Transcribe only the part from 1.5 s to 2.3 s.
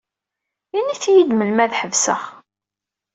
ad ḥebseɣ.